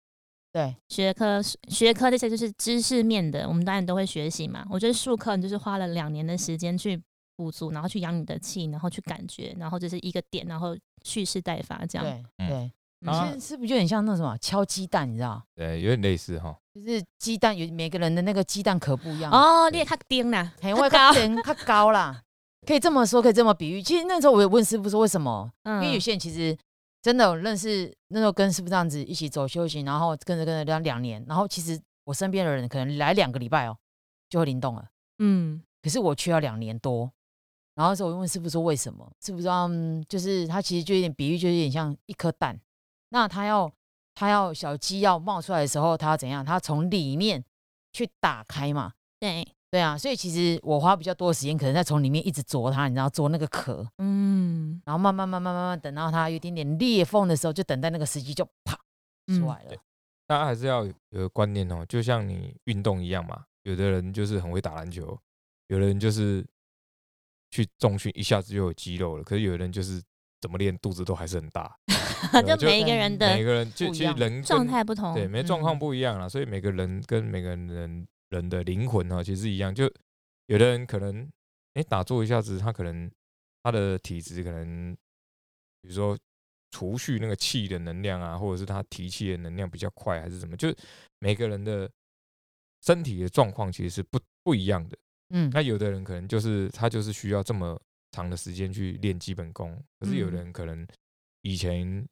[0.53, 4.65] 对，学科学科这些就是知识面的，我们当然都会学习嘛。
[4.69, 7.01] 我觉得术科你就是花了两年的时间去
[7.35, 12.05] 补足，然后去养你的气，然后去感觉，然后就是一个点，然后蓄势待发这样。
[12.05, 15.09] 对嗯对，嗯啊是是不是有点像那什么敲鸡蛋？
[15.09, 16.55] 你知道，对，有点类似哈。
[16.73, 19.31] 就是鸡蛋有每个人的那个鸡蛋壳不一样。
[19.31, 22.21] 哦，你也看钉啦，很会高高，它高啦，
[22.65, 23.81] 可以这么说，可以这么比喻。
[23.81, 26.57] 其实那时候我也问师傅说为什么，因嗯为有些人其实
[27.01, 33.77] 真的有认识，那时候跟师傅这样子一起走修行，然后跟着跟着两两年，然后其实我身边的人可能来两个礼拜哦
[34.29, 34.85] 就会灵动了，
[35.19, 37.11] 嗯可是我去要两年多。
[37.73, 39.09] 然后那时候我就问师傅说为什么？
[39.23, 42.59] 师傅说嗯，就是他其实就有点比喻，就有点像一颗蛋，
[43.09, 43.71] 那他要
[44.21, 46.45] 他要小鸡要冒出来的时候，他要怎样？
[46.45, 47.43] 他要从里面
[47.91, 48.93] 去打开嘛。
[49.19, 58.77] 对，对啊，所以其实我花比较多的时间，可能在从里面一直啄它，你知道啄那个壳，嗯然后慢慢慢慢慢慢等到它有一点点裂缝的时候，就等待那个时机就啪
[59.25, 59.75] 出来了。
[60.27, 65.17] 大家还是要有个观念哦，就像你运动一样嘛，有的人就是很会打篮球，
[65.69, 66.45] 有的人就是
[67.49, 69.99] 去重训一下子就有肌肉了，可是有的人就是
[70.39, 71.75] 怎么练肚子都还是很大。
[72.31, 79.91] 对就就每一个人的每个人就其实人状态不同，对每个状况嗯不一样啦，所以每个人跟每个人人的灵魂啊，其实一样，就
[80.47, 81.27] 有的人可能
[81.73, 83.09] 哎打坐一下子，他可能
[83.63, 84.95] 他的体质可能，
[85.81, 86.17] 比如说
[86.71, 90.75] 除去那个气的能量啊，或者是他提气的能量比较快，还是什么，就是
[91.19, 91.89] 每个人的
[92.85, 94.97] 身体的状况其实是不不一样的。
[95.33, 97.79] 嗯，那有的人可能就是他就是需要这么
[98.11, 100.85] 长的时间去练基本功，可是有的人可能
[101.41, 102.07] 以前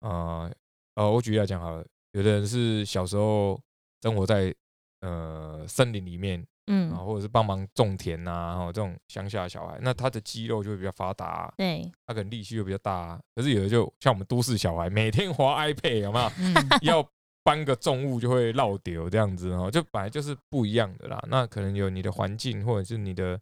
[0.00, 0.50] 呃
[0.94, 3.60] 呃，我举例来讲好了，有的人是小时候
[4.02, 4.54] 生活在
[5.00, 13.20] 呃森林里面嗯啊，嗯，或者是帮忙种田呐，然后这种乡下小孩，那他的肌肉就会比较发达，对，他可能力气就比较大。
[13.34, 16.30] 可是有的就像我们都市小孩，每天滑 iPad 有没有？
[16.38, 17.06] 嗯， 要
[17.42, 21.22] 搬个重物就会落丢这样子哦，就本来就是不一样的啦。
[21.28, 23.38] 那可能有你的环境，或者是你的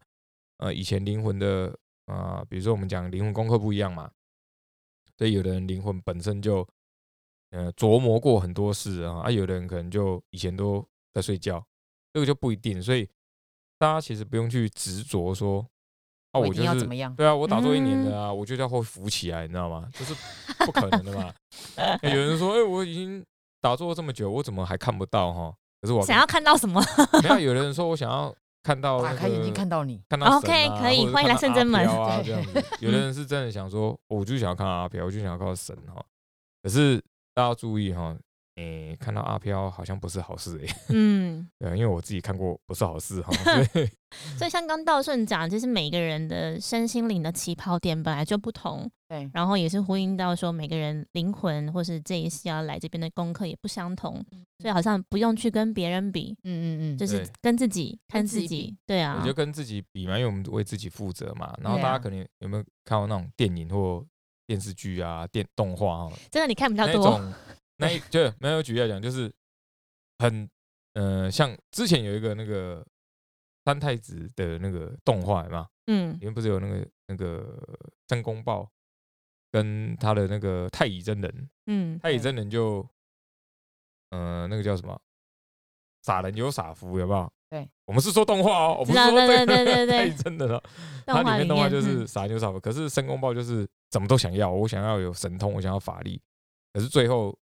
[0.57, 1.73] 呃以前灵魂的
[2.07, 4.11] 啊，比如说我们讲灵魂功课不一样嘛，
[5.17, 6.67] 所以有的人灵魂本身就
[7.51, 11.63] 呃琢磨过很多事啊，啊有的人可能就以前都在睡觉，
[12.13, 12.81] 这个就不一定。
[12.81, 13.07] 所以
[13.77, 15.65] 大家其实不用去执着说
[16.31, 17.15] 啊，我就是要怎么样？
[17.15, 19.87] 对啊，我打坐一年的啊，我就要会浮起来，你知道吗？
[19.93, 20.15] 就是
[20.65, 21.33] 不可能的嘛。
[22.01, 23.23] 有人说，哎、我已经
[23.61, 25.53] 打坐这么久，我怎么还看不到哈？
[25.81, 26.81] 可是我想要看到什么？
[27.21, 32.65] 没有，有的人说我想要看到、那个，打开眼睛看到你，看到神 OK，啊可以欢迎来圣真门阿飘啊，对这样子。
[32.79, 36.03] 有的人是真的想说，我就想要看到阿飘，我就想要看到神哈。
[36.63, 36.97] 可是
[37.33, 38.15] 大家要注意哈，
[38.55, 43.31] 诶、看到阿飘好像不是好事诶、嗯， 对，因为我自己看过不是好事哈。
[44.37, 54.23] 所以像刚道顺讲，就是每个人的身心灵的起跑点本来就不同，对，然后也是呼应到说每个人灵魂或是这一次要来这边的功课也不相同，
[54.59, 61.51] 所以好像不用去跟别人比，嗯嗯嗯，就是跟自己看自己自己，对啊我，就跟自己比嘛，因为我们为自己负责嘛。
[61.59, 64.05] 然后大家可能有没有看过那种电影或
[64.45, 66.11] 电视剧啊、电动画啊？
[66.29, 67.19] 真的你看比较多，
[67.83, 69.31] 那一种，那一就没有举例来讲，就是
[70.19, 70.49] 很
[70.93, 72.85] 呃，像之前有一个那个
[73.65, 76.13] 三太子的那个动画嘛，嗯。
[76.13, 77.57] 里面不是有那个那个
[78.09, 78.69] 申公豹
[79.51, 82.87] 跟他的那个太乙真人，嗯太乙真人就
[84.11, 84.99] 呃那个叫什么
[86.03, 87.31] 傻人有傻福，有没有？
[87.49, 90.63] 对，我们是说动画哦，我不是说这个对对对对太乙真人了。
[91.05, 92.07] 它里面动画就是嗯。
[92.07, 96.19] 傻人有傻福，可是申公豹就是怎么都想要，我想要有神通，我想要法力，
[96.73, 97.37] 可是最后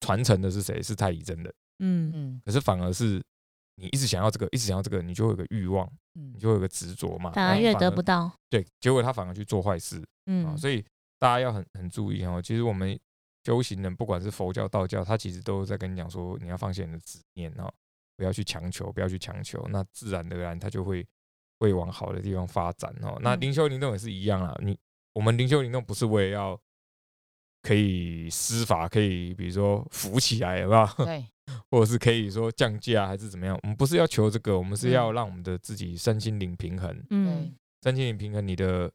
[0.00, 0.82] 传承的是谁？
[0.82, 3.22] 是太乙真人，嗯嗯可是反而是
[3.76, 10.84] 你一直想要这个，一直想要这个，你就会有个欲望，嗯你就会有个执着嘛，反而越得不到，对，结果他反而去做坏事啊，嗯所以
[11.18, 12.40] 大家要很很注意哦。
[12.42, 12.98] 其实我们
[13.44, 17.72] 修行人，不管是佛教、道教，他其实都在跟你讲说，你要放下你的执念哦，
[18.16, 21.06] 不要去强求，不要去强求，那自然而然他就会
[21.58, 23.18] 会往好的地方发展哦。
[23.22, 24.78] 那嗯灵修灵动也是一样啊，你
[25.14, 26.60] 我们灵修灵动不是为了要
[27.62, 31.04] 可以施法，可以比如说扶起来，有没有？
[31.04, 31.26] 对，
[31.70, 33.58] 或者是可以说降价还是怎么样？
[33.62, 37.04] 我们不是要求这个，我们是嗯要让我们的自己身心灵平衡。
[37.10, 38.90] 嗯身心灵平衡，你的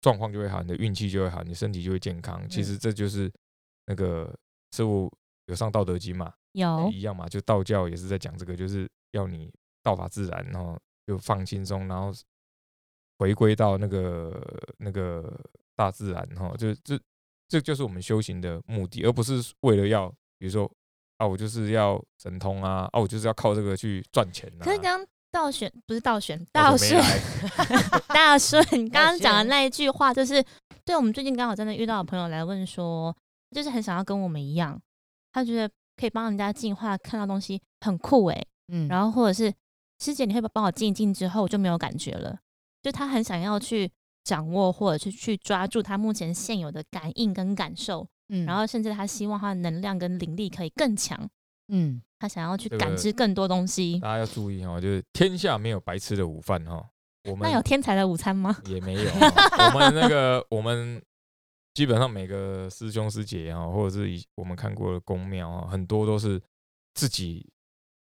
[0.00, 2.48] 状况就会好，你的运气就会好，你身体就会健康。
[2.48, 3.30] 其实这就是
[3.86, 4.34] 那个
[4.74, 5.12] 师傅
[5.46, 12.10] 有上《道德经》嘛，有一样嘛，就道教也是在讲这个，就是要你道法自然，然后就放轻松，然后
[13.18, 14.42] 回归到那个
[14.78, 15.38] 那个
[15.76, 16.98] 大自然，哈，就这
[17.52, 20.70] 这就是我们修行的目的，而不是为了要比如说
[21.18, 24.64] 啊，我就是要神通啊，啊，我就是要靠这个去赚钱啊。
[24.64, 26.98] 可是刚刚道选不是道选，我 道顺
[28.08, 30.42] 大顺 刚刚讲的那一句话，就是
[30.82, 33.14] 对我们最近刚好真的遇到的朋友来问说，
[33.50, 34.80] 就是很想要跟我们一样，
[35.30, 39.52] 他觉得可以帮人家进化，看到东西很酷诶、嗯，然后或者是
[39.98, 42.38] 师姐，你会不会帮我静一静之后我就没有感觉了？
[42.82, 43.90] 就他很想要去
[44.24, 51.28] 掌握或者是去抓住他目前现有的感应跟感受，嗯然后甚至他希望他的能量跟灵力可以更强，
[51.68, 53.98] 嗯，他想要去感知更多东西。
[53.98, 56.88] 大家要注意哈，就是天下没有白吃的午饭哈。
[57.24, 58.56] 我们那有天才的午餐吗？
[58.66, 61.00] 也没有 哈，我们那个我们
[61.74, 66.40] 基本上每个师兄师姐哈，或者是以我们看过的宫庙啊，很多都是
[66.94, 67.48] 自己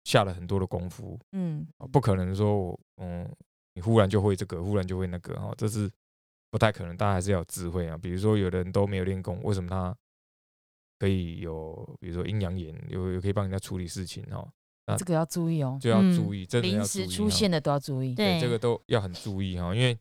[0.05, 3.29] 下了很多的功夫，嗯，不可能说我嗯，
[3.77, 5.89] 你忽然就会这个，忽然就会那个哈，这是
[6.51, 6.97] 不太可能。
[6.97, 7.97] 大家还是要有智慧啊。
[7.97, 9.95] 比如说有的人都没有练功，为什么他
[10.99, 14.49] 可以有，比如说阴阳眼，有有可以帮人家处理事情哈，
[14.87, 18.15] 那这个要注意哦，就要嗯注意，真的要临注意哈时出现的都要注意。
[18.15, 19.99] 对这个都要很注意哈，因为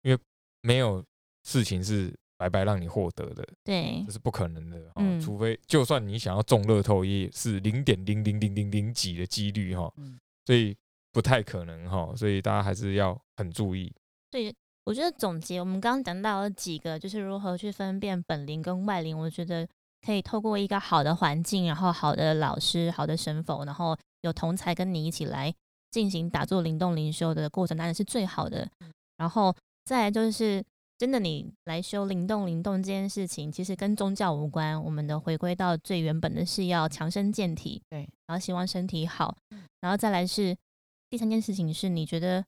[0.00, 0.18] 因为
[0.62, 1.04] 没有
[1.44, 10.74] 事情是白白让你获得的，对这，是不可能的除非就算你想要中乐透，也是零点零零零零零几的几率哈嗯，所以
[11.12, 12.14] 不太可能哈。
[12.16, 13.92] 所以大家还是要很注意。
[14.30, 14.54] 所以
[14.84, 19.18] 我觉得总结我们刚刚讲到了几个，就是如何去分辨本灵跟外灵。
[19.18, 19.66] 我觉得
[20.04, 25.52] 可以透过一个好的环境，然后好的老师、好的神佛，然后有同才跟你一起来
[25.90, 28.68] 进行打坐灵动灵修的过程，当然是最好的。
[29.16, 29.54] 然后
[29.84, 30.64] 再来就是，
[30.96, 39.36] 真的你来修灵动灵动这件事情，其实跟宗教无关，我们的回归到最原本的是要强身健体，对，然后希望身体好，
[39.80, 40.56] 然后再来是
[41.10, 42.44] 第三件事情是，你觉得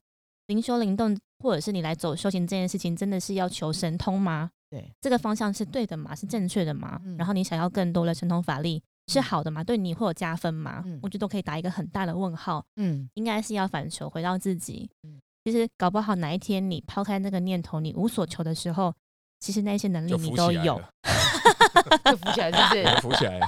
[0.46, 4.50] 灵修灵动或者是你来走修行这件事情，真的是要求神通吗？
[4.70, 6.14] 对，这个方向是对的吗？
[6.14, 7.00] 是正确的吗？
[7.04, 9.64] 嗯然后你想要更多的神通法力是嗯好的吗？
[9.64, 10.82] 对你会有加分吗？
[10.86, 12.64] 嗯我觉得都可以打一个很大的问号。
[12.76, 14.88] 嗯，应该是要反求回到自己。
[15.02, 18.94] 嗯其实搞不好哪一天你抛开那个念头，你无所求的时候，
[19.40, 20.80] 其实那些能力你都有。
[22.04, 23.00] 就浮起来，是不是？
[23.00, 23.46] 浮起来了。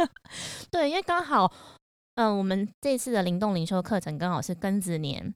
[0.72, 1.52] 对，因为刚好，
[2.18, 5.32] 嗯、我们这次的灵动灵修课程刚好是庚子年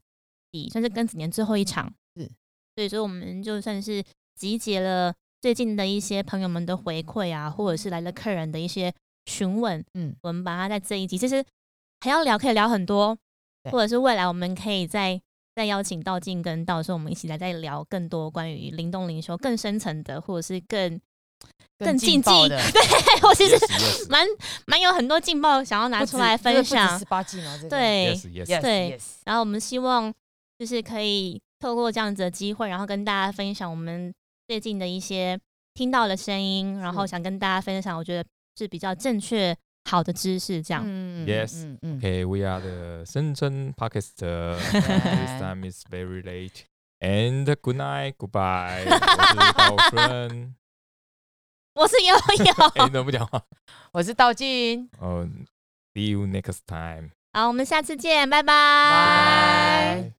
[0.51, 1.87] 底，算是庚子年最后一场。
[2.17, 2.31] 是，对，
[2.75, 4.03] 所以说我们就算是
[4.35, 8.93] 集结了最近的一些朋友们的回馈啊，或者是来了客人的一些
[9.27, 11.45] 询问，嗯，我们把它在这一集，其实
[12.01, 13.17] 还要聊，可以聊很多，
[13.71, 15.23] 或者是未来我们可以再
[15.55, 21.01] 再邀请道静跟道授，我们一起来再聊更多关于灵动灵修更深层的，或者是更
[21.79, 22.81] 更禁忌爆的， 对，
[23.29, 23.57] 我其实
[24.09, 24.27] 蛮
[24.67, 27.05] 蛮有很多劲爆想要拿出来分享十。
[27.07, 28.47] 八禁哦，这个对 yes, yes.
[28.47, 30.13] Yes, 对 yes 然后我们希望
[30.59, 34.13] 就是可以透过这样子的机会，然后跟大家分享我们
[34.47, 35.39] 最近的一些
[35.75, 39.57] 听到的声音，然后想跟大家分享，我觉得是比较正确
[39.91, 40.85] 好的知识，这样。
[40.87, 44.15] 嗯 Yes 嗯嗯 Okay, we are the Shenzhen podcast.
[44.19, 46.65] this time is very late.
[47.01, 48.85] And good night, goodbye.
[48.87, 50.55] 我是道顺。
[51.75, 53.43] 我是悠 哎，你悠，怎么不讲话？
[53.93, 55.27] 我是道静，哦
[55.95, 57.11] ，see you next time.
[57.33, 58.53] 好，我们下次见，拜拜。
[60.03, 60.13] 拜